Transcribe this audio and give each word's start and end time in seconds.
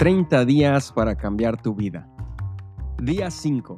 30 0.00 0.46
días 0.46 0.92
para 0.92 1.14
cambiar 1.14 1.60
tu 1.60 1.74
vida. 1.74 2.08
Día 3.02 3.30
5. 3.30 3.76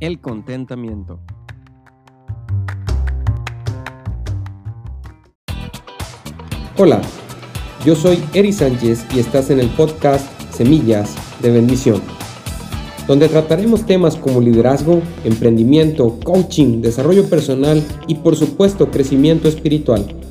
El 0.00 0.18
contentamiento. 0.18 1.20
Hola, 6.78 7.02
yo 7.84 7.94
soy 7.94 8.24
Eri 8.32 8.50
Sánchez 8.50 9.04
y 9.14 9.18
estás 9.18 9.50
en 9.50 9.60
el 9.60 9.68
podcast 9.68 10.26
Semillas 10.54 11.14
de 11.42 11.50
Bendición, 11.50 12.00
donde 13.06 13.28
trataremos 13.28 13.84
temas 13.84 14.16
como 14.16 14.40
liderazgo, 14.40 15.02
emprendimiento, 15.22 16.18
coaching, 16.24 16.80
desarrollo 16.80 17.28
personal 17.28 17.86
y 18.06 18.14
por 18.14 18.36
supuesto 18.36 18.90
crecimiento 18.90 19.48
espiritual 19.48 20.21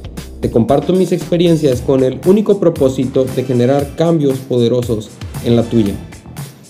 te 0.42 0.50
comparto 0.50 0.94
mis 0.94 1.12
experiencias 1.12 1.81
con 1.81 2.04
el 2.04 2.20
único 2.26 2.59
propósito 2.59 3.26
de 3.26 3.44
generar 3.44 3.95
cambios 3.95 4.40
poderosos 4.40 5.12
en 5.45 5.55
la 5.55 5.63
tuya. 5.63 5.94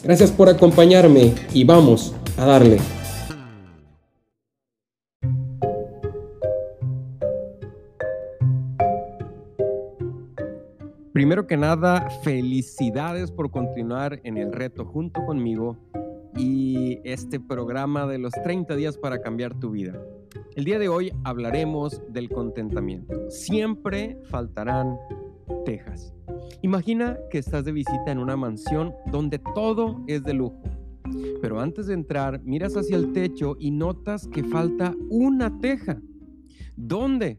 Gracias 0.03 0.29
por 0.29 0.49
acompañarme 0.49 1.33
y 1.53 1.63
vamos 1.63 2.13
a 2.37 2.45
darle. 2.45 2.79
Primero 11.13 11.47
que 11.47 11.55
nada, 11.55 12.09
felicidades 12.23 13.31
por 13.31 13.51
continuar 13.51 14.19
en 14.23 14.37
el 14.37 14.51
reto 14.51 14.85
junto 14.85 15.23
conmigo 15.25 15.77
y 16.35 16.99
este 17.03 17.39
programa 17.39 18.07
de 18.07 18.17
los 18.17 18.33
30 18.43 18.75
días 18.75 18.97
para 18.97 19.21
cambiar 19.21 19.57
tu 19.59 19.69
vida. 19.69 19.93
El 20.55 20.65
día 20.65 20.79
de 20.79 20.89
hoy 20.89 21.13
hablaremos 21.23 22.01
del 22.09 22.29
contentamiento. 22.29 23.29
Siempre 23.29 24.19
faltarán 24.25 24.97
tejas. 25.63 26.13
Imagina 26.61 27.17
que 27.29 27.37
estás 27.37 27.63
de 27.63 27.71
visita 27.71 28.11
en 28.11 28.17
una 28.17 28.35
mansión 28.35 28.93
donde 29.11 29.39
todo 29.55 30.03
es 30.07 30.23
de 30.23 30.33
lujo. 30.33 30.61
Pero 31.41 31.61
antes 31.61 31.87
de 31.87 31.93
entrar, 31.93 32.41
miras 32.43 32.75
hacia 32.75 32.97
el 32.97 33.13
techo 33.13 33.55
y 33.59 33.71
notas 33.71 34.27
que 34.27 34.43
falta 34.43 34.93
una 35.09 35.57
teja. 35.59 36.01
¿Dónde 36.75 37.37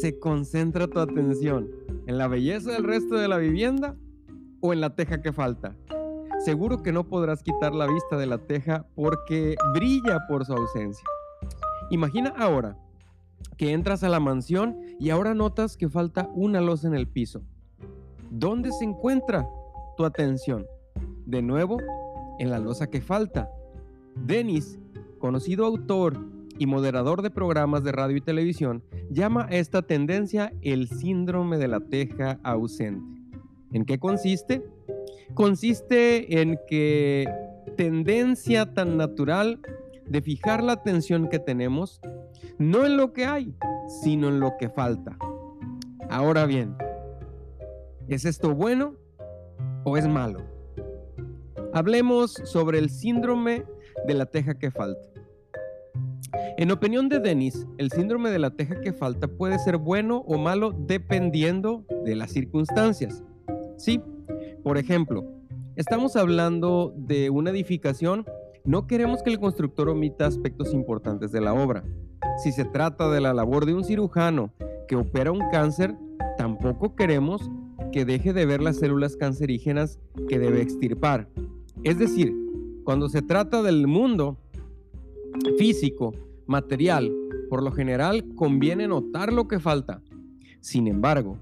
se 0.00 0.18
concentra 0.20 0.86
tu 0.86 1.00
atención? 1.00 1.70
¿En 2.06 2.18
la 2.18 2.28
belleza 2.28 2.70
del 2.72 2.84
resto 2.84 3.16
de 3.16 3.26
la 3.26 3.38
vivienda 3.38 3.96
o 4.60 4.72
en 4.72 4.80
la 4.80 4.94
teja 4.94 5.22
que 5.22 5.32
falta? 5.32 5.76
seguro 6.44 6.82
que 6.82 6.92
no 6.92 7.04
podrás 7.04 7.42
quitar 7.42 7.72
la 7.72 7.86
vista 7.86 8.16
de 8.16 8.26
la 8.26 8.38
teja 8.38 8.84
porque 8.96 9.54
brilla 9.74 10.26
por 10.28 10.44
su 10.44 10.52
ausencia. 10.52 11.04
Imagina 11.92 12.32
ahora 12.38 12.78
que 13.58 13.72
entras 13.72 14.02
a 14.02 14.08
la 14.08 14.18
mansión 14.18 14.78
y 14.98 15.10
ahora 15.10 15.34
notas 15.34 15.76
que 15.76 15.90
falta 15.90 16.30
una 16.34 16.62
losa 16.62 16.88
en 16.88 16.94
el 16.94 17.06
piso. 17.06 17.42
¿Dónde 18.30 18.72
se 18.72 18.84
encuentra 18.84 19.46
tu 19.98 20.06
atención? 20.06 20.66
De 21.26 21.42
nuevo, 21.42 21.76
en 22.38 22.50
la 22.50 22.58
losa 22.58 22.88
que 22.88 23.02
falta. 23.02 23.50
Denis, 24.16 24.78
conocido 25.18 25.66
autor 25.66 26.18
y 26.56 26.64
moderador 26.64 27.20
de 27.20 27.28
programas 27.28 27.84
de 27.84 27.92
radio 27.92 28.16
y 28.16 28.22
televisión, 28.22 28.82
llama 29.10 29.44
a 29.50 29.56
esta 29.56 29.82
tendencia 29.82 30.50
el 30.62 30.88
síndrome 30.88 31.58
de 31.58 31.68
la 31.68 31.80
teja 31.80 32.40
ausente. 32.42 33.20
¿En 33.70 33.84
qué 33.84 33.98
consiste? 33.98 34.64
consiste 35.34 36.40
en 36.40 36.58
que 36.68 37.26
tendencia 37.76 38.74
tan 38.74 38.96
natural 38.96 39.60
de 40.06 40.22
fijar 40.22 40.62
la 40.62 40.72
atención 40.72 41.28
que 41.28 41.38
tenemos 41.38 42.00
no 42.58 42.86
en 42.86 42.96
lo 42.96 43.12
que 43.12 43.26
hay, 43.26 43.54
sino 44.02 44.28
en 44.28 44.40
lo 44.40 44.56
que 44.58 44.68
falta. 44.68 45.16
Ahora 46.10 46.46
bien, 46.46 46.76
¿es 48.08 48.24
esto 48.24 48.54
bueno 48.54 48.94
o 49.84 49.96
es 49.96 50.06
malo? 50.06 50.40
Hablemos 51.72 52.32
sobre 52.44 52.78
el 52.78 52.90
síndrome 52.90 53.64
de 54.06 54.14
la 54.14 54.26
teja 54.26 54.58
que 54.58 54.70
falta. 54.70 55.08
En 56.56 56.70
opinión 56.70 57.08
de 57.08 57.18
Denis, 57.18 57.66
el 57.78 57.90
síndrome 57.90 58.30
de 58.30 58.38
la 58.38 58.50
teja 58.50 58.80
que 58.80 58.92
falta 58.92 59.28
puede 59.28 59.58
ser 59.58 59.78
bueno 59.78 60.18
o 60.26 60.38
malo 60.38 60.72
dependiendo 60.72 61.84
de 62.04 62.14
las 62.14 62.30
circunstancias. 62.30 63.22
Sí, 63.76 64.00
por 64.62 64.78
ejemplo, 64.78 65.24
estamos 65.76 66.16
hablando 66.16 66.94
de 66.96 67.30
una 67.30 67.50
edificación, 67.50 68.26
no 68.64 68.86
queremos 68.86 69.22
que 69.22 69.30
el 69.30 69.40
constructor 69.40 69.88
omita 69.88 70.26
aspectos 70.26 70.72
importantes 70.72 71.32
de 71.32 71.40
la 71.40 71.54
obra. 71.54 71.84
Si 72.42 72.52
se 72.52 72.64
trata 72.64 73.10
de 73.10 73.20
la 73.20 73.34
labor 73.34 73.66
de 73.66 73.74
un 73.74 73.84
cirujano 73.84 74.52
que 74.86 74.96
opera 74.96 75.32
un 75.32 75.42
cáncer, 75.50 75.96
tampoco 76.38 76.94
queremos 76.94 77.50
que 77.92 78.04
deje 78.04 78.32
de 78.32 78.46
ver 78.46 78.62
las 78.62 78.76
células 78.78 79.16
cancerígenas 79.16 79.98
que 80.28 80.38
debe 80.38 80.62
extirpar. 80.62 81.28
Es 81.82 81.98
decir, 81.98 82.34
cuando 82.84 83.08
se 83.08 83.22
trata 83.22 83.62
del 83.62 83.86
mundo 83.86 84.38
físico, 85.58 86.12
material, 86.46 87.12
por 87.48 87.62
lo 87.62 87.72
general 87.72 88.24
conviene 88.34 88.88
notar 88.88 89.32
lo 89.32 89.48
que 89.48 89.60
falta. 89.60 90.02
Sin 90.60 90.86
embargo, 90.86 91.36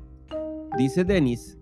dice 0.76 1.04
Denis, 1.04 1.58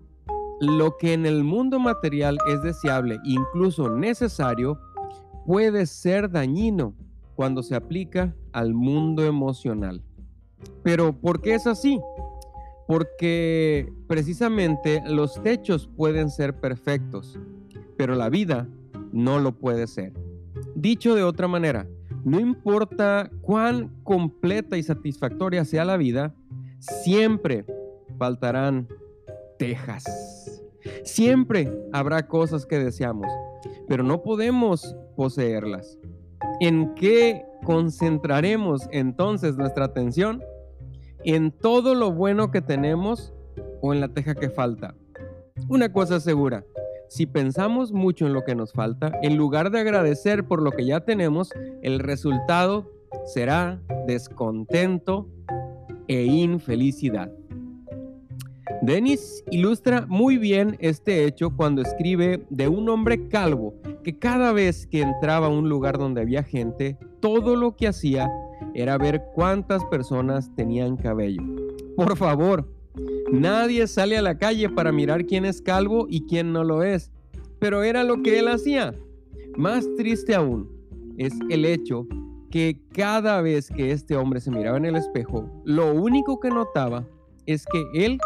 lo 0.59 0.97
que 0.97 1.13
en 1.13 1.25
el 1.25 1.43
mundo 1.43 1.79
material 1.79 2.37
es 2.47 2.61
deseable, 2.61 3.19
incluso 3.23 3.89
necesario, 3.89 4.79
puede 5.49 5.87
ser 5.87 6.29
dañino 6.29 6.93
cuando 7.35 7.63
se 7.63 7.73
aplica 7.73 8.35
al 8.51 8.75
mundo 8.75 9.25
emocional. 9.25 10.03
Pero 10.83 11.11
¿por 11.11 11.41
qué 11.41 11.55
es 11.55 11.65
así? 11.65 11.99
Porque 12.87 13.91
precisamente 14.05 15.01
los 15.07 15.41
techos 15.41 15.87
pueden 15.87 16.29
ser 16.29 16.59
perfectos, 16.59 17.39
pero 17.97 18.13
la 18.13 18.29
vida 18.29 18.69
no 19.11 19.39
lo 19.39 19.57
puede 19.57 19.87
ser. 19.87 20.13
Dicho 20.75 21.15
de 21.15 21.23
otra 21.23 21.47
manera, 21.47 21.87
no 22.23 22.39
importa 22.39 23.31
cuán 23.41 23.89
completa 24.03 24.77
y 24.77 24.83
satisfactoria 24.83 25.65
sea 25.65 25.83
la 25.83 25.97
vida, 25.97 26.35
siempre 26.77 27.65
faltarán 28.19 28.87
tejas. 29.57 30.61
Siempre 31.03 31.75
habrá 31.91 32.27
cosas 32.27 32.67
que 32.67 32.77
deseamos, 32.77 33.27
pero 33.87 34.03
no 34.03 34.21
podemos 34.21 34.95
poseerlas. 35.19 35.97
¿En 36.61 36.95
qué 36.95 37.43
concentraremos 37.65 38.87
entonces 38.89 39.57
nuestra 39.57 39.83
atención? 39.83 40.41
¿En 41.25 41.51
todo 41.51 41.93
lo 41.93 42.13
bueno 42.13 42.51
que 42.51 42.61
tenemos 42.61 43.33
o 43.81 43.93
en 43.93 43.99
la 43.99 44.07
teja 44.07 44.33
que 44.33 44.49
falta? 44.49 44.95
Una 45.67 45.91
cosa 45.91 46.21
segura, 46.21 46.63
si 47.09 47.25
pensamos 47.25 47.91
mucho 47.91 48.27
en 48.27 48.33
lo 48.33 48.45
que 48.45 48.55
nos 48.55 48.71
falta, 48.71 49.11
en 49.21 49.35
lugar 49.35 49.71
de 49.71 49.81
agradecer 49.81 50.45
por 50.45 50.61
lo 50.61 50.71
que 50.71 50.85
ya 50.85 51.01
tenemos, 51.01 51.49
el 51.81 51.99
resultado 51.99 52.89
será 53.25 53.81
descontento 54.07 55.27
e 56.07 56.23
infelicidad. 56.23 57.29
Denis 58.81 59.43
ilustra 59.51 60.05
muy 60.07 60.37
bien 60.37 60.77
este 60.79 61.25
hecho 61.25 61.49
cuando 61.55 61.81
escribe 61.81 62.45
de 62.49 62.69
un 62.69 62.87
hombre 62.87 63.27
calvo 63.27 63.73
que 64.03 64.17
cada 64.17 64.53
vez 64.53 64.87
que 64.87 65.01
entraba 65.01 65.47
a 65.47 65.49
un 65.49 65.67
lugar 65.67 65.97
donde 65.97 66.21
había 66.21 66.43
gente, 66.43 66.97
todo 67.19 67.57
lo 67.57 67.75
que 67.75 67.87
hacía 67.87 68.31
era 68.73 68.97
ver 68.97 69.23
cuántas 69.35 69.83
personas 69.85 70.55
tenían 70.55 70.95
cabello. 70.95 71.43
Por 71.97 72.15
favor, 72.15 72.69
nadie 73.31 73.85
sale 73.85 74.17
a 74.17 74.21
la 74.21 74.37
calle 74.37 74.69
para 74.69 74.93
mirar 74.93 75.25
quién 75.25 75.43
es 75.43 75.61
calvo 75.61 76.07
y 76.09 76.25
quién 76.25 76.53
no 76.53 76.63
lo 76.63 76.81
es, 76.81 77.11
pero 77.59 77.83
era 77.83 78.05
lo 78.05 78.21
que 78.21 78.39
él 78.39 78.47
hacía. 78.47 78.95
Más 79.57 79.85
triste 79.97 80.35
aún 80.35 80.69
es 81.17 81.33
el 81.49 81.65
hecho 81.65 82.07
que 82.49 82.79
cada 82.93 83.41
vez 83.41 83.69
que 83.69 83.91
este 83.91 84.15
hombre 84.15 84.39
se 84.39 84.51
miraba 84.51 84.77
en 84.77 84.85
el 84.85 84.95
espejo, 84.95 85.51
lo 85.65 85.93
único 85.93 86.39
que 86.39 86.49
notaba 86.49 87.05
es 87.45 87.65
que 87.65 87.83
él 87.93 88.19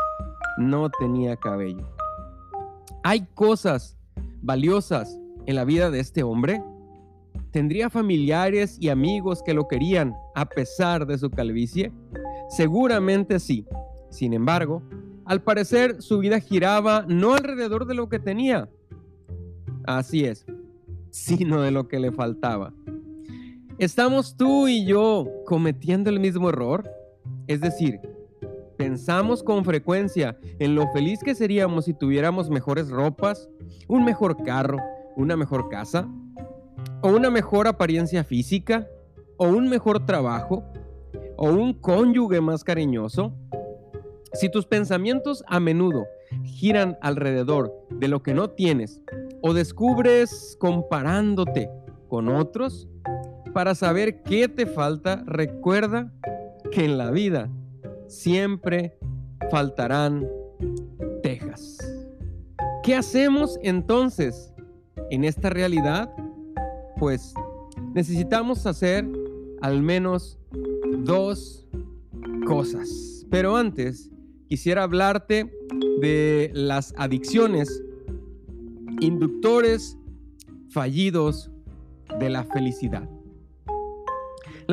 no 0.57 0.89
tenía 0.89 1.35
cabello. 1.35 1.87
¿Hay 3.03 3.25
cosas 3.33 3.97
valiosas 4.41 5.19
en 5.45 5.55
la 5.55 5.65
vida 5.65 5.91
de 5.91 5.99
este 5.99 6.23
hombre? 6.23 6.63
¿Tendría 7.51 7.89
familiares 7.89 8.77
y 8.79 8.89
amigos 8.89 9.43
que 9.43 9.53
lo 9.53 9.67
querían 9.67 10.15
a 10.35 10.45
pesar 10.45 11.05
de 11.05 11.17
su 11.17 11.29
calvicie? 11.29 11.91
Seguramente 12.49 13.39
sí. 13.39 13.65
Sin 14.09 14.33
embargo, 14.33 14.81
al 15.25 15.41
parecer 15.41 16.01
su 16.01 16.19
vida 16.19 16.39
giraba 16.39 17.05
no 17.07 17.33
alrededor 17.33 17.85
de 17.85 17.95
lo 17.95 18.09
que 18.09 18.19
tenía. 18.19 18.69
Así 19.85 20.25
es, 20.25 20.45
sino 21.09 21.61
de 21.61 21.71
lo 21.71 21.87
que 21.87 21.99
le 21.99 22.11
faltaba. 22.11 22.73
¿Estamos 23.79 24.37
tú 24.37 24.67
y 24.67 24.85
yo 24.85 25.27
cometiendo 25.45 26.09
el 26.09 26.19
mismo 26.19 26.49
error? 26.49 26.89
Es 27.47 27.59
decir, 27.59 27.99
Pensamos 28.77 29.43
con 29.43 29.63
frecuencia 29.63 30.37
en 30.59 30.75
lo 30.75 30.91
feliz 30.91 31.19
que 31.23 31.35
seríamos 31.35 31.85
si 31.85 31.93
tuviéramos 31.93 32.49
mejores 32.49 32.89
ropas, 32.89 33.49
un 33.87 34.03
mejor 34.03 34.43
carro, 34.43 34.77
una 35.15 35.37
mejor 35.37 35.69
casa, 35.69 36.07
o 37.01 37.09
una 37.09 37.29
mejor 37.29 37.67
apariencia 37.67 38.23
física, 38.23 38.87
o 39.37 39.47
un 39.47 39.69
mejor 39.69 40.05
trabajo, 40.05 40.63
o 41.37 41.49
un 41.49 41.73
cónyuge 41.73 42.41
más 42.41 42.63
cariñoso. 42.63 43.33
Si 44.33 44.49
tus 44.49 44.65
pensamientos 44.65 45.43
a 45.47 45.59
menudo 45.59 46.05
giran 46.43 46.97
alrededor 47.01 47.71
de 47.91 48.07
lo 48.07 48.23
que 48.23 48.33
no 48.33 48.49
tienes 48.49 49.01
o 49.41 49.53
descubres 49.53 50.57
comparándote 50.59 51.69
con 52.07 52.29
otros 52.29 52.87
para 53.53 53.75
saber 53.75 54.23
qué 54.23 54.47
te 54.47 54.65
falta, 54.65 55.23
recuerda 55.27 56.11
que 56.71 56.85
en 56.85 56.97
la 56.97 57.11
vida 57.11 57.49
siempre 58.13 58.97
faltarán 59.51 60.27
tejas. 61.21 61.77
¿Qué 62.83 62.95
hacemos 62.95 63.57
entonces 63.61 64.53
en 65.09 65.23
esta 65.23 65.49
realidad? 65.49 66.13
Pues 66.97 67.33
necesitamos 67.93 68.65
hacer 68.65 69.07
al 69.61 69.81
menos 69.81 70.37
dos 70.99 71.67
cosas. 72.45 73.25
Pero 73.29 73.55
antes, 73.55 74.11
quisiera 74.47 74.83
hablarte 74.83 75.51
de 76.01 76.51
las 76.53 76.93
adicciones, 76.97 77.83
inductores 78.99 79.97
fallidos 80.69 81.49
de 82.19 82.29
la 82.29 82.43
felicidad. 82.43 83.09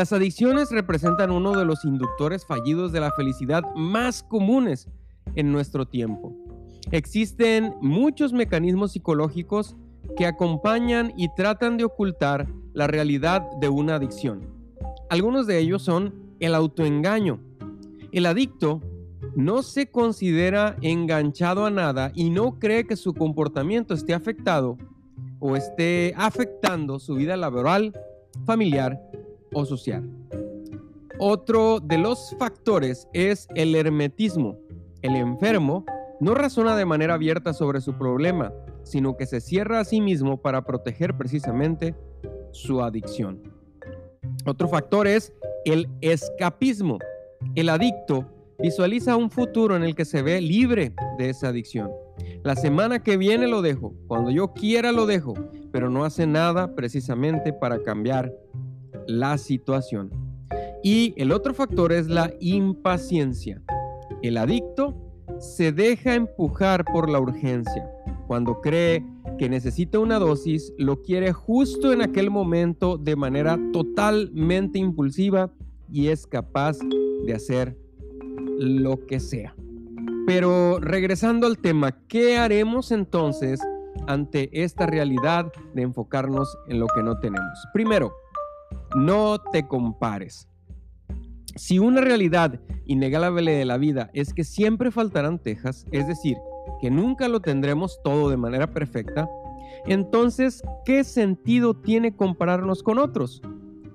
Las 0.00 0.14
adicciones 0.14 0.70
representan 0.70 1.31
uno 1.31 1.52
de 1.52 1.67
los 1.67 1.85
inductores 1.85 2.47
fallidos 2.47 2.91
de 2.91 3.00
la 3.00 3.12
felicidad 3.12 3.62
más 3.76 4.23
comunes 4.23 4.88
en 5.35 5.52
nuestro 5.52 5.87
tiempo. 5.87 6.35
Existen 6.91 7.75
muchos 7.82 8.32
mecanismos 8.32 8.93
psicológicos 8.93 9.76
que 10.17 10.25
acompañan 10.25 11.12
y 11.19 11.29
tratan 11.35 11.76
de 11.76 11.85
ocultar 11.85 12.49
la 12.73 12.87
realidad 12.87 13.43
de 13.61 13.69
una 13.69 13.97
adicción. 13.97 14.41
Algunos 15.11 15.47
de 15.47 15.58
ellos 15.58 15.82
son 15.82 16.14
el 16.41 16.55
autoengaño. 16.55 17.38
El 18.11 18.25
adicto 18.25 18.81
no 19.37 19.62
se 19.62 19.91
considera 19.91 20.79
enganchado 20.81 21.67
a 21.67 21.70
nada 21.70 22.11
y 22.14 22.31
no 22.31 22.58
cree 22.58 22.87
que 22.87 22.96
su 22.96 23.12
comportamiento 23.12 23.93
esté 23.93 24.14
afectado 24.14 24.79
o 25.41 25.56
esté 25.56 26.14
afectando 26.17 26.99
su 27.00 27.17
vida 27.17 27.37
laboral, 27.37 27.93
familiar 28.46 28.99
o 29.52 29.64
social. 29.64 30.08
Otro 31.19 31.81
de 31.81 31.99
los 31.99 32.35
factores 32.38 33.08
es 33.12 33.47
el 33.55 33.75
hermetismo. 33.75 34.58
El 35.02 35.17
enfermo 35.17 35.85
no 36.20 36.35
razona 36.35 36.76
de 36.76 36.87
manera 36.87 37.14
abierta 37.14 37.52
sobre 37.52 37.81
su 37.81 37.94
problema, 37.94 38.52
sino 38.85 39.17
que 39.17 39.26
se 39.26 39.41
cierra 39.41 39.81
a 39.81 39.85
sí 39.85 40.00
mismo 40.00 40.41
para 40.41 40.64
proteger 40.64 41.17
precisamente 41.17 41.94
su 42.52 42.82
adicción. 42.82 43.43
Otro 44.47 44.69
factor 44.69 45.06
es 45.06 45.32
el 45.64 45.88
escapismo. 46.00 46.99
El 47.55 47.69
adicto 47.69 48.26
visualiza 48.58 49.17
un 49.17 49.31
futuro 49.31 49.76
en 49.76 49.82
el 49.82 49.94
que 49.94 50.05
se 50.05 50.23
ve 50.23 50.41
libre 50.41 50.93
de 51.19 51.31
esa 51.31 51.49
adicción. 51.49 51.91
La 52.43 52.56
semana 52.56 53.03
que 53.03 53.17
viene 53.17 53.46
lo 53.46 53.62
dejo, 53.62 53.94
cuando 54.06 54.31
yo 54.31 54.53
quiera 54.53 54.93
lo 54.93 55.06
dejo, 55.06 55.35
pero 55.73 55.91
no 55.91 56.05
hace 56.05 56.26
nada 56.26 56.75
precisamente 56.75 57.53
para 57.53 57.82
cambiar 57.82 58.32
la 59.11 59.39
situación. 59.39 60.11
Y 60.83 61.15
el 61.17 61.33
otro 61.33 61.53
factor 61.53 61.93
es 61.93 62.09
la 62.09 62.33
impaciencia. 62.41 63.62
El 64.23 64.37
adicto 64.39 64.97
se 65.39 65.73
deja 65.73 66.15
empujar 66.15 66.85
por 66.85 67.11
la 67.11 67.21
urgencia. 67.21 67.91
Cuando 68.27 68.61
cree 68.61 69.05
que 69.39 69.49
necesita 69.49 69.99
una 69.99 70.19
dosis, 70.19 70.73
lo 70.79 71.03
quiere 71.03 71.33
justo 71.33 71.93
en 71.93 72.03
aquel 72.03 72.31
momento 72.31 72.97
de 72.97 73.17
manera 73.17 73.59
totalmente 73.73 74.79
impulsiva 74.79 75.51
y 75.91 76.09
es 76.09 76.27
capaz 76.27 76.79
de 77.27 77.35
hacer 77.35 77.77
lo 78.59 79.06
que 79.06 79.19
sea. 79.19 79.55
Pero 80.27 80.79
regresando 80.79 81.47
al 81.47 81.59
tema, 81.59 81.93
¿qué 82.06 82.39
haremos 82.39 82.93
entonces 82.93 83.61
ante 84.06 84.63
esta 84.63 84.87
realidad 84.87 85.53
de 85.75 85.83
enfocarnos 85.83 86.56
en 86.69 86.79
lo 86.79 86.87
que 86.87 87.03
no 87.03 87.19
tenemos? 87.19 87.67
Primero, 87.73 88.13
no 88.96 89.38
te 89.52 89.67
compares. 89.67 90.49
Si 91.56 91.78
una 91.78 92.00
realidad 92.00 92.61
innegable 92.87 93.52
de 93.52 93.64
la 93.64 93.76
vida 93.76 94.11
es 94.12 94.32
que 94.32 94.44
siempre 94.44 94.90
faltarán 94.90 95.38
tejas, 95.38 95.87
es 95.90 96.06
decir, 96.06 96.37
que 96.81 96.90
nunca 96.90 97.28
lo 97.28 97.40
tendremos 97.40 98.00
todo 98.02 98.31
de 98.31 98.37
manera 98.37 98.72
perfecta, 98.72 99.28
entonces, 99.87 100.62
¿qué 100.84 101.05
sentido 101.05 101.75
tiene 101.75 102.14
compararnos 102.14 102.82
con 102.82 102.99
otros? 102.99 103.43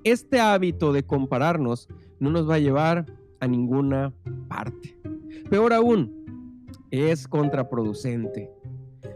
Este 0.04 0.40
hábito 0.40 0.92
de 0.92 1.04
compararnos 1.04 1.88
no 2.18 2.30
nos 2.30 2.48
va 2.48 2.54
a 2.54 2.60
llevar 2.60 3.06
a 3.40 3.46
ninguna 3.46 4.12
parte. 4.48 4.98
Peor 5.50 5.72
aún, 5.72 6.12
es 6.90 7.28
contraproducente. 7.28 8.50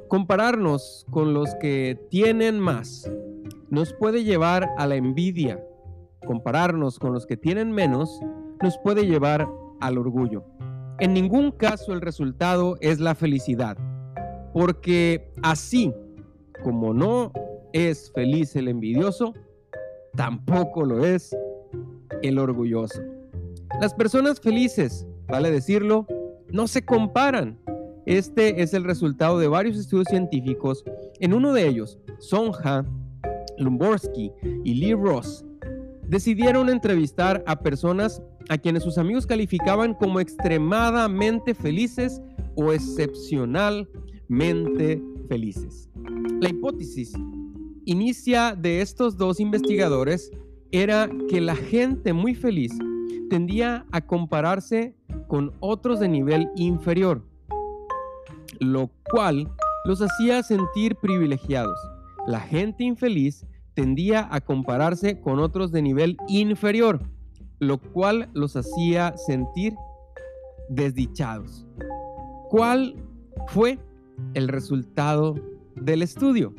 Compararnos 0.09 1.07
con 1.11 1.35
los 1.35 1.55
que 1.57 1.99
tienen 2.11 2.59
más 2.59 3.11
nos 3.71 3.95
puede 3.95 4.25
llevar 4.25 4.69
a 4.77 4.87
la 4.87 4.97
envidia. 4.97 5.65
Compararnos 6.27 6.99
con 6.99 7.13
los 7.13 7.27
que 7.27 7.37
tienen 7.37 7.73
menos 7.73 8.21
nos 8.63 8.77
puede 8.79 9.07
llevar 9.07 9.49
al 9.81 9.97
orgullo. 9.97 10.45
En 10.99 11.15
ningún 11.15 11.51
caso 11.53 11.93
el 11.95 12.03
resultado 12.03 12.77
es 12.81 13.01
la 13.01 13.15
felicidad, 13.15 13.79
porque 14.53 15.33
así 15.43 15.95
como 16.63 16.93
no 16.93 17.33
es 17.73 18.13
feliz 18.13 18.55
el 18.57 18.69
envidioso, 18.69 19.33
tampoco 20.15 20.85
lo 20.85 21.05
es 21.05 21.35
el 22.23 22.39
orgulloso. 22.39 23.01
Las 23.81 23.95
personas 23.95 24.41
felices, 24.41 25.07
vale 25.27 25.51
decirlo, 25.51 26.07
no 26.49 26.67
se 26.67 26.85
comparan. 26.85 27.59
Este 28.05 28.61
es 28.63 28.75
el 28.75 28.85
resultado 28.85 29.39
de 29.39 29.49
varios 29.49 29.79
estudios 29.79 30.09
científicos. 30.09 30.85
En 31.21 31.33
uno 31.33 31.53
de 31.53 31.67
ellos, 31.67 31.99
Sonja, 32.19 32.85
Lumborsky 33.61 34.33
y 34.65 34.75
Lee 34.75 34.95
Ross 34.95 35.45
decidieron 36.09 36.69
entrevistar 36.69 37.45
a 37.47 37.61
personas 37.61 38.21
a 38.49 38.59
quienes 38.59 38.83
sus 38.83 38.99
amigos 38.99 39.27
calificaban 39.27 39.95
como 39.95 40.19
extremadamente 40.19 41.55
felices 41.55 42.21
o 42.57 42.73
excepcionalmente 42.73 45.01
felices. 45.29 45.89
La 46.41 46.49
hipótesis 46.49 47.13
inicia 47.85 48.57
de 48.57 48.81
estos 48.81 49.17
dos 49.17 49.39
investigadores 49.39 50.33
era 50.73 51.09
que 51.29 51.41
la 51.41 51.55
gente 51.55 52.13
muy 52.13 52.35
feliz 52.35 52.73
tendía 53.29 53.87
a 53.93 54.01
compararse 54.01 54.97
con 55.29 55.53
otros 55.61 56.01
de 56.01 56.09
nivel 56.09 56.49
inferior, 56.57 57.25
lo 58.59 58.91
cual 59.11 59.49
los 59.85 60.03
hacía 60.03 60.43
sentir 60.43 60.97
privilegiados. 60.97 61.79
La 62.27 62.41
gente 62.41 62.85
infeliz 62.85 63.47
tendía 63.75 64.29
a 64.31 64.41
compararse 64.41 65.21
con 65.21 65.39
otros 65.39 65.73
de 65.73 65.83
nivel 65.83 66.17
inferior, 66.29 67.01
lo 67.59 67.79
cual 67.79 68.29
los 68.35 68.57
hacía 68.57 69.17
sentir 69.17 69.75
desdichados. 70.69 71.67
¿Cuál 72.49 72.97
fue 73.49 73.79
el 74.35 74.49
resultado 74.49 75.37
del 75.77 76.03
estudio? 76.03 76.55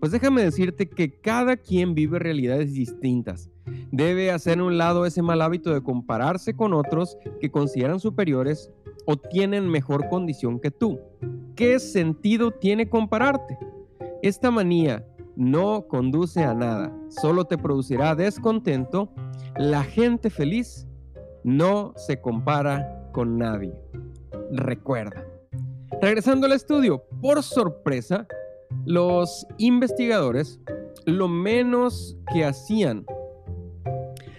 Pues 0.00 0.12
déjame 0.12 0.44
decirte 0.44 0.88
que 0.88 1.20
cada 1.20 1.56
quien 1.56 1.94
vive 1.94 2.18
realidades 2.18 2.74
distintas. 2.74 3.50
Debe 3.90 4.30
hacer 4.30 4.58
a 4.58 4.64
un 4.64 4.76
lado 4.76 5.06
ese 5.06 5.22
mal 5.22 5.40
hábito 5.40 5.72
de 5.72 5.82
compararse 5.82 6.54
con 6.54 6.74
otros 6.74 7.16
que 7.40 7.50
consideran 7.50 8.00
superiores 8.00 8.70
o 9.06 9.16
tienen 9.16 9.68
mejor 9.68 10.08
condición 10.08 10.60
que 10.60 10.70
tú. 10.70 11.00
¿Qué 11.56 11.78
sentido 11.78 12.50
tiene 12.50 12.88
compararte? 12.88 13.58
Esta 14.24 14.50
manía 14.50 15.06
no 15.36 15.86
conduce 15.86 16.42
a 16.42 16.54
nada, 16.54 16.90
solo 17.10 17.44
te 17.44 17.58
producirá 17.58 18.14
descontento. 18.14 19.12
La 19.58 19.84
gente 19.84 20.30
feliz 20.30 20.88
no 21.42 21.92
se 21.94 22.22
compara 22.22 23.10
con 23.12 23.36
nadie. 23.36 23.74
Recuerda. 24.50 25.26
Regresando 26.00 26.46
al 26.46 26.52
estudio, 26.52 27.04
por 27.20 27.42
sorpresa, 27.42 28.26
los 28.86 29.46
investigadores 29.58 30.58
lo 31.04 31.28
menos 31.28 32.16
que 32.32 32.46
hacían 32.46 33.04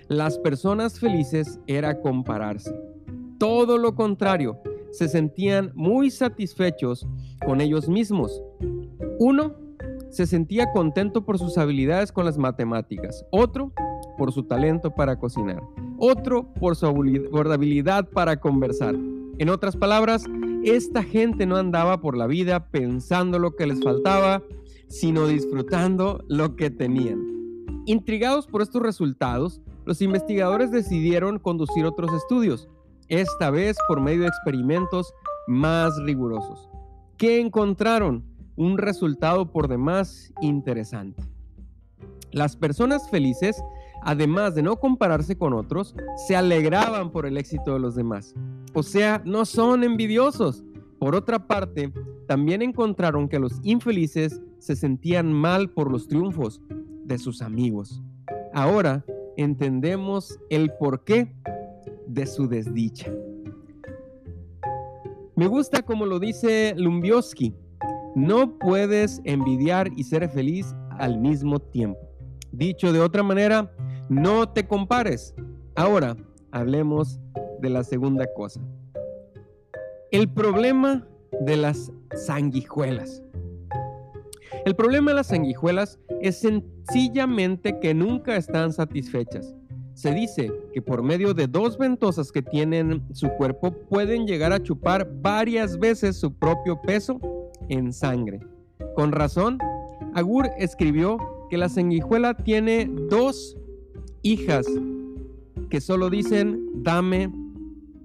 las 0.07 0.39
personas 0.39 0.99
felices 0.99 1.59
era 1.67 2.01
compararse. 2.01 2.75
Todo 3.37 3.77
lo 3.77 3.93
contrario, 3.93 4.59
se 4.89 5.07
sentían 5.07 5.71
muy 5.75 6.09
satisfechos 6.09 7.07
con 7.45 7.61
ellos 7.61 7.87
mismos. 7.87 8.41
Uno 9.19 9.64
se 10.15 10.25
sentía 10.25 10.71
contento 10.71 11.25
por 11.25 11.37
sus 11.37 11.57
habilidades 11.57 12.13
con 12.13 12.23
las 12.23 12.37
matemáticas, 12.37 13.25
otro 13.31 13.73
por 14.17 14.31
su 14.31 14.43
talento 14.43 14.91
para 14.91 15.19
cocinar, 15.19 15.61
otro 15.97 16.53
por 16.53 16.77
su 16.77 16.85
habilidad 16.85 18.07
para 18.07 18.39
conversar. 18.39 18.95
En 19.39 19.49
otras 19.49 19.75
palabras, 19.75 20.23
esta 20.63 21.03
gente 21.03 21.45
no 21.45 21.57
andaba 21.57 21.99
por 21.99 22.15
la 22.15 22.27
vida 22.27 22.69
pensando 22.69 23.39
lo 23.39 23.57
que 23.57 23.67
les 23.67 23.83
faltaba, 23.83 24.41
sino 24.87 25.27
disfrutando 25.27 26.23
lo 26.29 26.55
que 26.55 26.69
tenían. 26.69 27.21
Intrigados 27.85 28.47
por 28.47 28.61
estos 28.61 28.81
resultados, 28.81 29.59
los 29.83 30.01
investigadores 30.01 30.71
decidieron 30.71 31.39
conducir 31.39 31.85
otros 31.85 32.13
estudios, 32.13 32.69
esta 33.09 33.49
vez 33.49 33.75
por 33.89 33.99
medio 33.99 34.21
de 34.21 34.27
experimentos 34.27 35.13
más 35.45 35.93
rigurosos. 36.03 36.69
¿Qué 37.17 37.41
encontraron? 37.41 38.23
Un 38.55 38.77
resultado 38.77 39.51
por 39.51 39.67
demás 39.67 40.33
interesante. 40.41 41.21
Las 42.31 42.55
personas 42.55 43.09
felices, 43.09 43.61
además 44.01 44.55
de 44.55 44.63
no 44.63 44.77
compararse 44.77 45.37
con 45.37 45.53
otros, 45.53 45.95
se 46.27 46.35
alegraban 46.35 47.11
por 47.11 47.25
el 47.25 47.37
éxito 47.37 47.73
de 47.73 47.79
los 47.79 47.95
demás. 47.95 48.33
O 48.73 48.83
sea, 48.83 49.21
no 49.25 49.45
son 49.45 49.83
envidiosos. 49.83 50.63
Por 50.99 51.15
otra 51.15 51.47
parte, 51.47 51.91
también 52.27 52.61
encontraron 52.61 53.29
que 53.29 53.39
los 53.39 53.59
infelices 53.63 54.41
se 54.59 54.75
sentían 54.75 55.31
mal 55.31 55.69
por 55.69 55.91
los 55.91 56.07
triunfos 56.07 56.61
de 57.03 57.17
sus 57.17 57.41
amigos. 57.41 58.01
Ahora 58.53 59.05
entendemos 59.37 60.39
el 60.49 60.71
porqué 60.79 61.33
de 62.07 62.25
su 62.25 62.47
desdicha. 62.47 63.11
Me 65.35 65.47
gusta 65.47 65.81
como 65.81 66.05
lo 66.05 66.19
dice 66.19 66.73
Lumbioski, 66.77 67.53
no 68.15 68.57
puedes 68.57 69.21
envidiar 69.25 69.91
y 69.95 70.05
ser 70.05 70.27
feliz 70.29 70.73
al 70.97 71.19
mismo 71.19 71.59
tiempo. 71.59 71.99
Dicho 72.51 72.93
de 72.93 73.01
otra 73.01 73.21
manera, 73.21 73.71
no 74.09 74.49
te 74.49 74.65
compares. 74.65 75.35
Ahora 75.75 76.15
hablemos 76.51 77.19
de 77.59 77.69
la 77.69 77.83
segunda 77.83 78.25
cosa. 78.33 78.61
El 80.11 80.29
problema 80.29 81.05
de 81.41 81.57
las 81.57 81.91
sanguijuelas. 82.15 83.21
El 84.63 84.75
problema 84.75 85.11
de 85.11 85.15
las 85.15 85.27
sanguijuelas 85.27 85.99
es 86.21 86.39
sencillamente 86.39 87.79
que 87.81 87.93
nunca 87.93 88.37
están 88.37 88.71
satisfechas. 88.71 89.53
Se 89.93 90.13
dice 90.13 90.51
que 90.73 90.81
por 90.81 91.03
medio 91.03 91.33
de 91.33 91.47
dos 91.47 91.77
ventosas 91.77 92.31
que 92.31 92.41
tienen 92.41 93.03
su 93.13 93.29
cuerpo 93.29 93.71
pueden 93.89 94.25
llegar 94.25 94.53
a 94.53 94.61
chupar 94.63 95.09
varias 95.21 95.77
veces 95.77 96.17
su 96.17 96.33
propio 96.33 96.81
peso 96.81 97.19
en 97.69 97.93
sangre. 97.93 98.39
Con 98.95 99.11
razón, 99.11 99.57
Agur 100.13 100.49
escribió 100.57 101.17
que 101.49 101.57
la 101.57 101.69
sanguijuela 101.69 102.35
tiene 102.35 102.89
dos 103.09 103.57
hijas 104.21 104.65
que 105.69 105.81
solo 105.81 106.09
dicen 106.09 106.83
dame, 106.83 107.31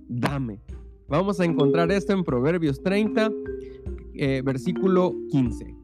dame. 0.09 0.61
Vamos 1.09 1.41
a 1.41 1.45
encontrar 1.45 1.91
esto 1.91 2.13
en 2.13 2.25
Proverbios 2.25 2.83
30, 2.83 3.31
eh, 4.15 4.43
versículo 4.45 5.15
15. 5.31 5.75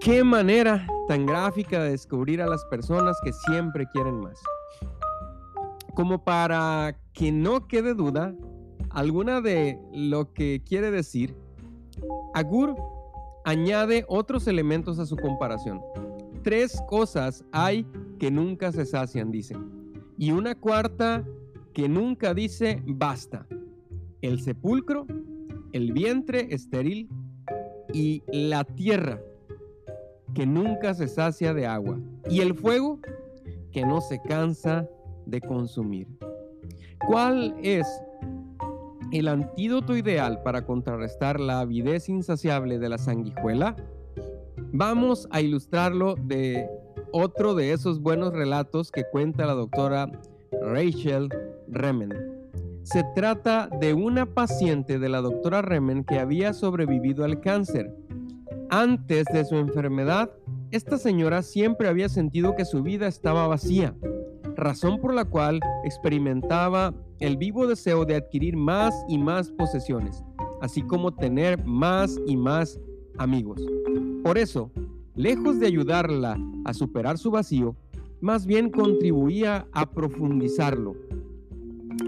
Qué 0.00 0.24
manera 0.24 0.86
tan 1.08 1.26
gráfica 1.26 1.82
de 1.82 1.92
descubrir 1.92 2.42
a 2.42 2.46
las 2.46 2.64
personas 2.66 3.16
que 3.24 3.32
siempre 3.32 3.86
quieren 3.92 4.20
más. 4.20 4.38
Como 5.94 6.24
para 6.24 6.96
que 7.12 7.30
no 7.30 7.68
quede 7.68 7.94
duda 7.94 8.34
alguna 8.90 9.40
de 9.40 9.78
lo 9.92 10.32
que 10.32 10.62
quiere 10.64 10.90
decir, 10.90 11.34
Agur 12.34 12.76
añade 13.44 14.04
otros 14.08 14.46
elementos 14.46 14.98
a 14.98 15.06
su 15.06 15.16
comparación. 15.16 15.80
Tres 16.42 16.82
cosas 16.88 17.44
hay 17.52 17.86
que 18.18 18.30
nunca 18.30 18.72
se 18.72 18.84
sacian, 18.84 19.30
dice. 19.30 19.56
Y 20.18 20.32
una 20.32 20.54
cuarta 20.54 21.24
que 21.72 21.88
nunca 21.88 22.34
dice 22.34 22.82
basta. 22.86 23.46
El 24.20 24.40
sepulcro, 24.40 25.06
el 25.72 25.92
vientre 25.92 26.48
estéril 26.50 27.08
y 27.92 28.22
la 28.26 28.64
tierra 28.64 29.20
que 30.34 30.46
nunca 30.46 30.94
se 30.94 31.08
sacia 31.08 31.52
de 31.52 31.66
agua, 31.66 31.98
y 32.30 32.40
el 32.40 32.54
fuego 32.54 33.00
que 33.70 33.84
no 33.84 34.00
se 34.00 34.20
cansa 34.22 34.88
de 35.26 35.40
consumir. 35.40 36.08
¿Cuál 37.06 37.54
es 37.62 37.86
el 39.12 39.28
antídoto 39.28 39.96
ideal 39.96 40.42
para 40.42 40.64
contrarrestar 40.64 41.38
la 41.38 41.60
avidez 41.60 42.08
insaciable 42.08 42.78
de 42.78 42.88
la 42.88 42.98
sanguijuela? 42.98 43.76
Vamos 44.72 45.28
a 45.30 45.40
ilustrarlo 45.40 46.14
de 46.16 46.68
otro 47.12 47.54
de 47.54 47.72
esos 47.72 48.00
buenos 48.00 48.32
relatos 48.32 48.90
que 48.90 49.04
cuenta 49.04 49.46
la 49.46 49.54
doctora 49.54 50.10
Rachel 50.62 51.28
Remen. 51.68 52.12
Se 52.82 53.04
trata 53.14 53.68
de 53.80 53.94
una 53.94 54.26
paciente 54.26 54.98
de 54.98 55.08
la 55.08 55.20
doctora 55.20 55.62
Remen 55.62 56.04
que 56.04 56.18
había 56.18 56.52
sobrevivido 56.52 57.24
al 57.24 57.40
cáncer 57.40 57.94
antes 58.74 59.26
de 59.26 59.44
su 59.44 59.56
enfermedad, 59.56 60.30
esta 60.70 60.96
señora 60.96 61.42
siempre 61.42 61.88
había 61.88 62.08
sentido 62.08 62.56
que 62.56 62.64
su 62.64 62.82
vida 62.82 63.06
estaba 63.06 63.46
vacía, 63.46 63.94
razón 64.56 64.98
por 64.98 65.12
la 65.12 65.26
cual 65.26 65.60
experimentaba 65.84 66.94
el 67.22 67.36
vivo 67.36 67.66
deseo 67.66 68.04
de 68.04 68.16
adquirir 68.16 68.56
más 68.56 68.94
y 69.08 69.18
más 69.18 69.50
posesiones, 69.50 70.22
así 70.60 70.82
como 70.82 71.14
tener 71.14 71.64
más 71.64 72.20
y 72.26 72.36
más 72.36 72.78
amigos. 73.18 73.60
Por 74.22 74.38
eso, 74.38 74.70
lejos 75.14 75.58
de 75.58 75.66
ayudarla 75.66 76.38
a 76.64 76.74
superar 76.74 77.18
su 77.18 77.30
vacío, 77.30 77.76
más 78.20 78.46
bien 78.46 78.70
contribuía 78.70 79.66
a 79.72 79.90
profundizarlo. 79.90 80.94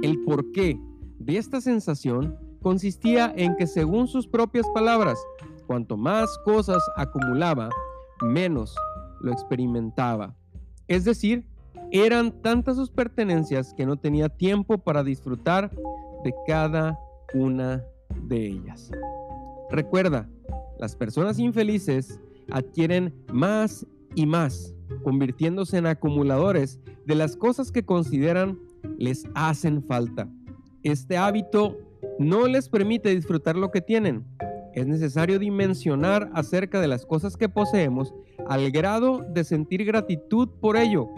El 0.02 0.23
porqué 0.25 0.78
de 1.18 1.38
esta 1.38 1.61
sensación 1.61 2.37
consistía 2.62 3.33
en 3.37 3.56
que, 3.56 3.66
según 3.66 4.09
sus 4.09 4.26
propias 4.26 4.66
palabras, 4.75 5.18
Cuanto 5.66 5.97
más 5.97 6.38
cosas 6.44 6.83
acumulaba, 6.97 7.71
menos 8.23 8.76
lo 9.21 9.33
experimentaba. 9.33 10.37
Es 10.88 11.04
decir, 11.04 11.47
eran 11.91 12.33
tantas 12.43 12.76
sus 12.76 12.91
pertenencias 12.91 13.75
que 13.75 13.87
no 13.87 13.97
tenía 13.97 14.29
tiempo 14.29 14.79
para 14.79 15.05
disfrutar 15.05 15.71
de 16.25 16.35
cada 16.47 16.99
una 17.35 17.85
de 18.23 18.47
ellas. 18.47 18.91
Recuerda, 19.71 20.29
las 20.79 20.97
personas 20.97 21.38
infelices 21.38 22.21
adquieren 22.50 23.14
más 23.33 23.87
y 24.14 24.26
más, 24.26 24.75
convirtiéndose 25.03 25.79
en 25.79 25.87
acumuladores 25.87 26.81
de 27.07 27.14
las 27.14 27.37
cosas 27.37 27.73
que 27.73 27.85
consideran 27.85 28.59
les 28.99 29.26
hacen 29.35 29.83
falta. 29.83 30.29
Este 30.83 31.17
hábito 31.17 31.79
no 32.19 32.47
les 32.47 32.69
permite 32.69 33.14
disfrutar 33.14 33.57
lo 33.57 33.71
que 33.71 33.81
tienen, 33.81 34.25
es 34.75 34.88
necesario 34.88 35.38
dimensionar 35.38 36.31
acerca 36.35 36.81
de 36.81 36.88
las 36.88 37.07
cosas 37.07 37.37
que 37.37 37.49
poseemos 37.49 38.12
al 38.49 38.73
grado 38.73 39.25
de 39.33 39.45
sentir 39.45 39.85
gratitud 39.85 40.49
por 40.61 40.76
ello. 40.76 41.09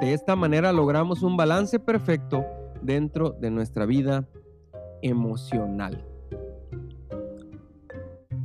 De 0.00 0.12
esta 0.12 0.36
manera 0.36 0.72
logramos 0.72 1.22
un 1.22 1.36
balance 1.36 1.78
perfecto 1.78 2.44
dentro 2.82 3.30
de 3.30 3.50
nuestra 3.50 3.86
vida 3.86 4.28
emocional. 5.02 6.04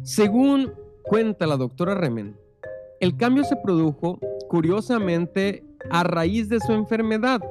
Según 0.04 0.74
cuenta 1.04 1.48
la 1.48 1.58
doctora 1.58 1.96
Remen, 1.96 2.38
el 3.00 3.18
cambio 3.18 3.44
se 3.44 3.56
produjo 3.56 4.20
curiosamente 4.48 5.64
a 5.90 6.04
raíz 6.04 6.50
de 6.50 6.60
su 6.60 6.74
enfermedad, 6.74 7.42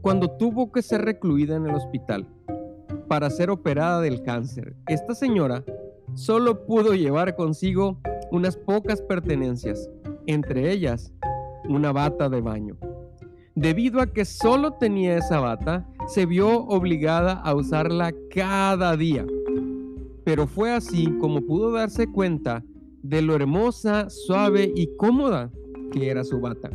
cuando 0.00 0.30
tuvo 0.30 0.72
que 0.72 0.82
ser 0.82 1.02
recluida 1.02 1.56
en 1.56 1.66
el 1.66 1.74
hospital 1.74 2.26
para 3.08 3.28
ser 3.30 3.50
operada 3.50 4.00
del 4.00 4.22
cáncer. 4.22 4.76
Esta 4.86 5.14
señora 5.14 5.64
solo 6.14 6.64
pudo 6.64 6.94
llevar 6.94 7.36
consigo 7.36 7.98
unas 8.30 8.56
pocas 8.56 9.02
pertenencias, 9.02 9.90
entre 10.26 10.70
ellas 10.70 11.12
una 11.68 11.92
bata 11.92 12.28
de 12.28 12.40
baño. 12.40 12.76
Debido 13.60 14.00
a 14.00 14.06
que 14.06 14.24
solo 14.24 14.72
tenía 14.72 15.18
esa 15.18 15.38
bata, 15.38 15.86
se 16.06 16.24
vio 16.24 16.64
obligada 16.64 17.34
a 17.34 17.54
usarla 17.54 18.14
cada 18.34 18.96
día. 18.96 19.26
Pero 20.24 20.46
fue 20.46 20.72
así 20.72 21.12
como 21.20 21.42
pudo 21.42 21.70
darse 21.70 22.10
cuenta 22.10 22.64
de 23.02 23.20
lo 23.20 23.34
hermosa, 23.34 24.08
suave 24.08 24.72
y 24.74 24.96
cómoda 24.96 25.50
que 25.92 26.08
era 26.08 26.24
su 26.24 26.40
bata. 26.40 26.70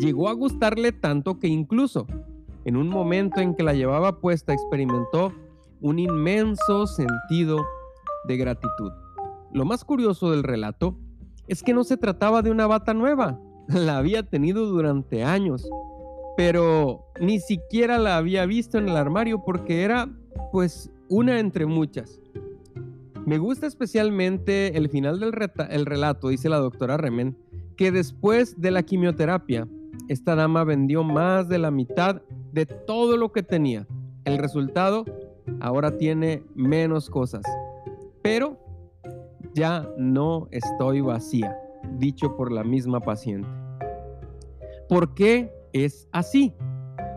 Llegó 0.00 0.28
a 0.28 0.32
gustarle 0.32 0.90
tanto 0.90 1.38
que 1.38 1.46
incluso 1.46 2.08
en 2.64 2.76
un 2.76 2.88
momento 2.88 3.40
en 3.40 3.54
que 3.54 3.62
la 3.62 3.72
llevaba 3.72 4.18
puesta 4.18 4.52
experimentó 4.52 5.32
un 5.80 6.00
inmenso 6.00 6.88
sentido 6.88 7.64
de 8.26 8.36
gratitud. 8.36 8.90
Lo 9.52 9.64
más 9.64 9.84
curioso 9.84 10.32
del 10.32 10.42
relato 10.42 10.96
es 11.46 11.62
que 11.62 11.72
no 11.72 11.84
se 11.84 11.96
trataba 11.96 12.42
de 12.42 12.50
una 12.50 12.66
bata 12.66 12.94
nueva, 12.94 13.38
la 13.68 13.98
había 13.98 14.22
tenido 14.22 14.66
durante 14.66 15.24
años, 15.24 15.68
pero 16.36 17.06
ni 17.20 17.40
siquiera 17.40 17.98
la 17.98 18.16
había 18.16 18.46
visto 18.46 18.78
en 18.78 18.88
el 18.88 18.96
armario 18.96 19.42
porque 19.44 19.82
era 19.82 20.08
pues 20.52 20.90
una 21.08 21.38
entre 21.38 21.66
muchas. 21.66 22.20
Me 23.26 23.38
gusta 23.38 23.66
especialmente 23.66 24.76
el 24.76 24.88
final 24.88 25.20
del 25.20 25.32
el 25.70 25.86
relato, 25.86 26.28
dice 26.28 26.48
la 26.48 26.58
doctora 26.58 26.96
Remen, 26.96 27.36
que 27.76 27.92
después 27.92 28.60
de 28.60 28.70
la 28.70 28.82
quimioterapia, 28.82 29.68
esta 30.08 30.34
dama 30.34 30.64
vendió 30.64 31.04
más 31.04 31.48
de 31.48 31.58
la 31.58 31.70
mitad 31.70 32.22
de 32.52 32.64
todo 32.64 33.16
lo 33.16 33.32
que 33.32 33.42
tenía. 33.42 33.86
El 34.24 34.38
resultado, 34.38 35.04
ahora 35.60 35.96
tiene 35.98 36.42
menos 36.54 37.10
cosas 37.10 37.42
pero 38.28 38.58
ya 39.54 39.88
no 39.96 40.48
estoy 40.50 41.00
vacía, 41.00 41.58
dicho 41.98 42.36
por 42.36 42.52
la 42.52 42.62
misma 42.62 43.00
paciente. 43.00 43.48
¿Por 44.88 45.14
qué 45.14 45.52
es 45.72 46.08
así? 46.12 46.54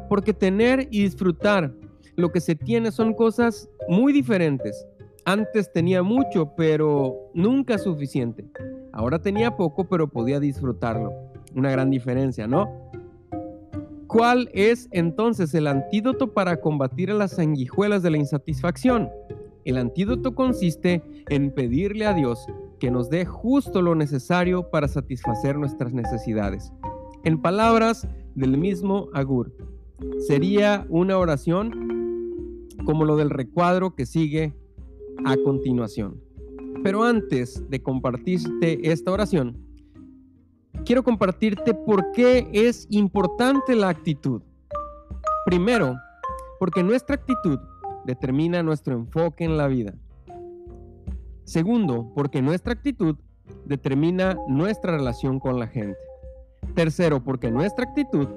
Porque 0.10 0.34
tener 0.34 0.88
y 0.92 1.04
disfrutar 1.04 1.74
lo 2.16 2.32
que 2.32 2.42
se 2.42 2.56
tiene 2.56 2.92
son 2.92 3.14
cosas 3.14 3.70
muy 3.88 4.12
diferentes. 4.12 4.86
Antes 5.24 5.72
tenía 5.72 6.04
mucho, 6.04 6.54
pero 6.58 7.32
nunca 7.34 7.78
suficiente. 7.78 8.46
Ahora 8.92 9.20
tenía 9.20 9.56
poco, 9.56 9.88
pero 9.88 10.10
podía 10.10 10.40
disfrutarlo. 10.40 11.14
Una 11.56 11.72
gran 11.72 11.90
diferencia, 11.90 12.46
¿no? 12.46 12.70
¿Cuál 14.08 14.50
es 14.52 14.90
entonces 14.92 15.54
el 15.54 15.68
antídoto 15.68 16.34
para 16.34 16.60
combatir 16.60 17.12
a 17.12 17.14
las 17.14 17.32
sanguijuelas 17.32 18.04
de 18.04 18.10
la 18.10 18.18
insatisfacción? 18.18 19.10
El 19.64 19.78
antídoto 19.78 20.36
consiste 20.36 21.02
en 21.30 21.52
pedirle 21.52 22.06
a 22.06 22.14
Dios 22.14 22.46
que 22.80 22.92
nos 22.92 23.10
dé 23.10 23.26
justo 23.26 23.82
lo 23.82 23.96
necesario 23.96 24.70
para 24.70 24.90
satisfacer 24.90 25.56
nuestras 25.56 25.94
necesidades. 25.94 26.74
En 27.24 27.40
palabras 27.40 28.08
del 28.34 28.58
mismo 28.58 29.10
Agur, 29.14 29.56
sería 30.28 30.88
una 30.90 31.20
oración 31.20 32.68
como 32.84 33.06
lo 33.06 33.16
del 33.16 33.30
recuadro 33.30 33.94
que 33.94 34.08
sigue 34.08 34.56
a 35.24 35.38
continuación. 35.38 36.20
Pero 36.84 37.04
antes 37.04 37.64
de 37.70 37.84
compartirte 37.84 38.92
esta 38.92 39.12
oración, 39.12 39.56
quiero 40.84 41.04
compartirte 41.04 41.76
por 41.76 42.12
qué 42.12 42.50
es 42.54 42.88
importante 42.90 43.76
la 43.76 43.90
actitud. 43.90 44.42
Primero, 45.46 45.96
porque 46.60 46.82
nuestra 46.82 47.18
actitud 47.18 47.60
determina 48.04 48.64
nuestro 48.64 48.96
enfoque 48.96 49.44
en 49.44 49.58
la 49.58 49.68
vida. 49.68 49.94
Segundo, 51.44 52.12
porque 52.16 52.42
nuestra 52.42 52.74
actitud 52.74 53.16
determina 53.66 54.36
nuestra 54.48 54.98
relación 54.98 55.40
con 55.40 55.60
la 55.60 55.68
gente. 55.68 56.11
Tercero, 56.76 57.24
porque 57.24 57.52
nuestra 57.52 57.86
actitud 57.86 58.28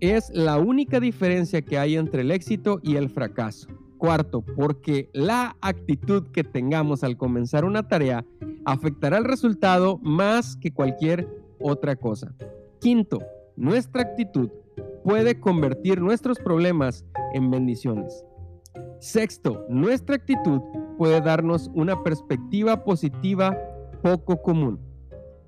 es 0.00 0.30
la 0.30 0.58
única 0.58 1.00
diferencia 1.00 1.62
que 1.62 1.78
hay 1.78 1.96
entre 1.96 2.22
el 2.22 2.30
éxito 2.30 2.80
y 2.82 2.96
el 2.96 3.08
fracaso. 3.08 3.68
Cuarto, 3.98 4.42
porque 4.42 5.08
la 5.12 5.56
actitud 5.60 6.24
que 6.32 6.44
tengamos 6.44 7.02
al 7.02 7.16
comenzar 7.16 7.64
una 7.64 7.88
tarea 7.88 8.24
afectará 8.64 9.18
el 9.18 9.24
resultado 9.24 9.98
más 10.02 10.56
que 10.56 10.72
cualquier 10.72 11.28
otra 11.58 11.96
cosa. 11.96 12.34
Quinto, 12.80 13.20
nuestra 13.56 14.02
actitud 14.02 14.50
puede 15.02 15.40
convertir 15.40 16.00
nuestros 16.00 16.38
problemas 16.38 17.04
en 17.32 17.50
bendiciones. 17.50 18.24
Sexto, 18.98 19.64
nuestra 19.68 20.16
actitud 20.16 20.60
puede 20.98 21.20
darnos 21.20 21.70
una 21.74 22.02
perspectiva 22.02 22.84
positiva 22.84 23.56
poco 24.02 24.42
común. 24.42 24.78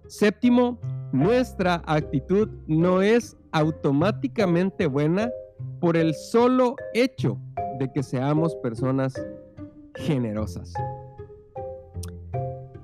Séptimo, 0.06 0.78
nuestra 1.12 1.82
actitud 1.86 2.48
no 2.66 3.02
es 3.02 3.36
automáticamente 3.52 4.86
buena 4.86 5.30
por 5.80 5.96
el 5.96 6.14
solo 6.14 6.76
hecho 6.94 7.38
de 7.78 7.90
que 7.92 8.02
seamos 8.02 8.54
personas 8.56 9.14
generosas. 9.94 10.72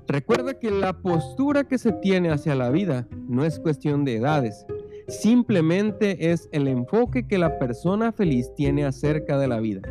Recuerda 0.07 0.53
que 0.59 0.71
la 0.71 0.93
postura 0.93 1.63
que 1.63 1.77
se 1.77 1.91
tiene 1.91 2.29
hacia 2.29 2.55
la 2.55 2.69
vida 2.69 3.07
no 3.27 3.43
es 3.43 3.59
cuestión 3.59 4.05
de 4.05 4.17
edades, 4.17 4.65
simplemente 5.07 6.31
es 6.31 6.47
el 6.51 6.67
enfoque 6.67 7.27
que 7.27 7.37
la 7.37 7.59
persona 7.59 8.11
feliz 8.11 8.51
tiene 8.55 8.85
acerca 8.85 9.37
de 9.37 9.47
la 9.47 9.59
vida. 9.59 9.81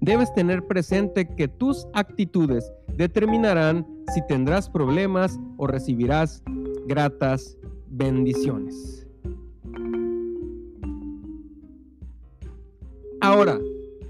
Debes 0.00 0.32
tener 0.34 0.66
presente 0.66 1.28
que 1.28 1.48
tus 1.48 1.86
actitudes 1.92 2.72
determinarán 2.96 3.86
si 4.12 4.20
tendrás 4.26 4.68
problemas 4.68 5.38
o 5.58 5.66
recibirás 5.66 6.42
gratas 6.86 7.56
bendiciones. 7.92 9.06
Ahora, 13.20 13.58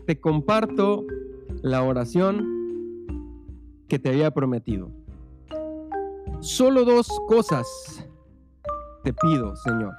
te 0.07 0.19
comparto 0.19 1.05
la 1.63 1.83
oración 1.83 2.49
que 3.89 3.99
te 3.99 4.09
había 4.09 4.31
prometido. 4.31 4.91
Solo 6.41 6.85
dos 6.85 7.09
cosas 7.29 8.09
te 9.05 9.13
pido, 9.13 9.55
Señor. 9.57 9.93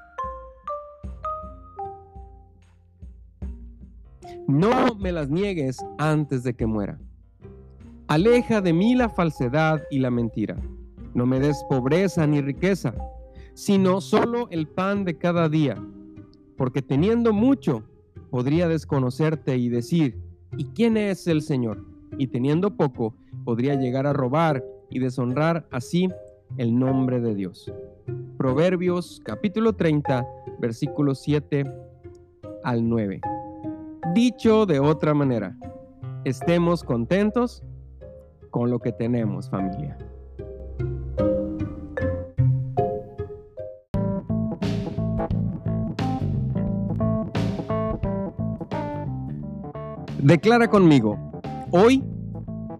No 4.48 4.96
me 4.96 5.12
las 5.12 5.30
niegues 5.30 5.78
antes 5.98 6.43
de 6.43 6.56
que 6.56 6.65
muera. 6.65 7.00
Aleja 8.08 8.62
de 8.62 8.74
mí 8.74 8.96
la 8.96 9.10
falsedad 9.10 9.84
y 9.91 10.00
la 10.00 10.10
mentira. 10.10 10.58
No 11.13 11.26
me 11.26 11.39
des 11.39 11.63
pobreza 11.69 12.26
ni 12.26 12.41
riqueza, 12.41 12.93
sino 13.54 14.02
solo 14.02 14.48
el 14.50 14.68
pan 14.68 15.06
de 15.06 15.18
cada 15.18 15.50
día. 15.50 15.78
Porque 16.58 16.82
teniendo 16.82 17.34
mucho, 17.34 17.84
podría 18.30 18.68
desconocerte 18.68 19.58
y 19.58 19.70
decir, 19.70 20.18
¿y 20.58 20.66
quién 20.66 20.98
es 20.98 21.28
el 21.28 21.42
Señor? 21.42 21.84
Y 22.18 22.28
teniendo 22.28 22.76
poco, 22.76 23.16
podría 23.44 23.76
llegar 23.76 24.08
a 24.08 24.13
robar 24.13 24.63
y 24.89 25.00
deshonrar 25.00 25.68
así 25.72 26.10
el 26.58 26.78
nombre 26.78 27.20
de 27.20 27.36
Dios. 27.36 27.72
Proverbios 28.38 29.22
capítulo 29.24 29.74
30, 29.74 30.28
versículos 30.60 31.22
7 31.22 31.63
al 32.63 32.88
9. 32.88 33.22
Dicho 34.13 34.66
de 34.66 34.80
otra 34.80 35.13
manera, 35.13 35.58
estemos 36.26 36.84
contentos 36.84 37.63
con 38.52 38.70
lo 38.70 38.80
que 38.80 38.92
tenemos 38.92 39.50
familia. 39.50 39.98
Declara 50.24 50.70
conmigo, 50.70 51.20
hoy 51.72 52.02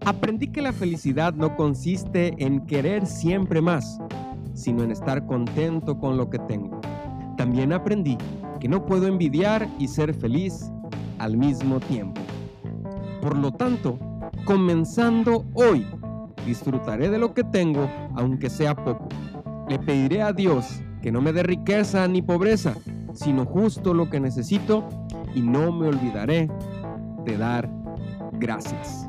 aprendí 0.06 0.46
que 0.46 0.62
la 0.62 0.72
felicidad 0.72 1.34
no 1.34 1.56
consiste 1.56 2.34
en 2.38 2.64
querer 2.64 3.06
siempre 3.06 3.60
más, 3.60 3.98
sino 4.54 4.82
en 4.82 4.90
estar 4.90 5.26
contento 5.26 5.98
con 5.98 6.16
lo 6.16 6.30
que 6.30 6.38
tengo. 6.38 6.80
También 7.36 7.74
aprendí 7.74 8.16
que 8.60 8.68
no 8.68 8.86
puedo 8.86 9.06
envidiar 9.06 9.68
y 9.78 9.88
ser 9.88 10.14
feliz 10.14 10.70
al 11.18 11.36
mismo 11.36 11.80
tiempo. 11.80 12.18
Por 13.20 13.36
lo 13.36 13.52
tanto, 13.52 13.98
comenzando 14.46 15.44
hoy, 15.52 15.86
disfrutaré 16.46 17.10
de 17.10 17.18
lo 17.18 17.34
que 17.34 17.44
tengo, 17.44 17.90
aunque 18.14 18.48
sea 18.48 18.74
poco. 18.74 19.06
Le 19.68 19.78
pediré 19.78 20.22
a 20.22 20.32
Dios 20.32 20.80
que 21.02 21.12
no 21.12 21.20
me 21.20 21.34
dé 21.34 21.42
riqueza 21.42 22.08
ni 22.08 22.22
pobreza, 22.22 22.74
sino 23.12 23.44
justo 23.44 23.92
lo 23.92 24.08
que 24.08 24.18
necesito 24.18 24.88
y 25.34 25.42
no 25.42 25.72
me 25.72 25.88
olvidaré 25.88 26.48
de 27.24 27.36
dar 27.36 27.70
gracias. 28.32 29.06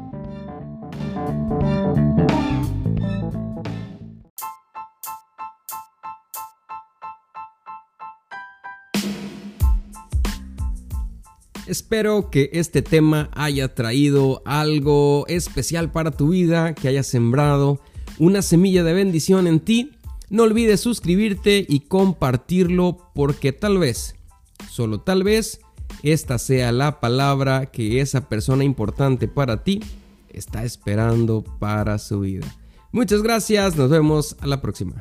Espero 11.68 12.30
que 12.30 12.52
este 12.54 12.84
tema 12.84 13.30
haya 13.34 13.74
traído 13.74 14.44
algo 14.46 15.26
especial 15.28 15.92
para 15.92 16.12
tu 16.12 16.30
vida, 16.30 16.76
que 16.76 16.88
haya 16.88 17.02
sembrado 17.02 17.80
una 18.20 18.44
semilla 18.44 18.84
de 18.84 18.94
bendición 18.94 19.48
en 19.48 19.60
ti. 19.60 19.92
No 20.30 20.44
olvides 20.44 20.82
suscribirte 20.82 21.66
y 21.68 21.82
compartirlo 21.82 23.12
porque 23.16 23.52
tal 23.52 23.80
vez, 23.80 24.16
solo 24.70 25.02
tal 25.02 25.24
vez, 25.24 25.60
esta 26.04 26.38
sea 26.38 26.72
la 26.72 27.00
palabra 27.00 27.68
que 27.68 28.02
esa 28.02 28.30
persona 28.30 28.64
importante 28.64 29.28
para 29.28 29.64
ti 29.64 29.82
está 30.30 30.64
esperando 30.64 31.44
para 31.60 31.98
su 31.98 32.22
vida. 32.22 32.46
Muchas 32.92 33.22
gracias, 33.22 33.76
nos 33.76 33.90
vemos 33.90 34.36
a 34.40 34.48
la 34.48 34.62
próxima. 34.62 34.96